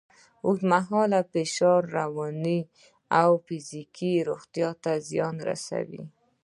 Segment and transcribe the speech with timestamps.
[0.45, 2.59] اوږدمهاله فشار رواني
[3.21, 6.03] او فزیکي روغتیا ته زیان رسوي.